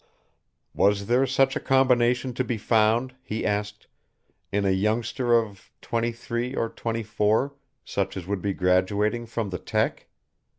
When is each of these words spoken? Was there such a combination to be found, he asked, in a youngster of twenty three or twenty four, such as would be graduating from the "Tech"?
Was 0.73 1.05
there 1.05 1.27
such 1.27 1.55
a 1.55 1.59
combination 1.59 2.33
to 2.33 2.43
be 2.43 2.57
found, 2.57 3.13
he 3.21 3.45
asked, 3.45 3.85
in 4.51 4.65
a 4.65 4.71
youngster 4.71 5.37
of 5.37 5.69
twenty 5.79 6.11
three 6.11 6.55
or 6.55 6.69
twenty 6.69 7.03
four, 7.03 7.53
such 7.85 8.17
as 8.17 8.25
would 8.25 8.41
be 8.41 8.53
graduating 8.55 9.27
from 9.27 9.51
the 9.51 9.59
"Tech"? 9.59 10.07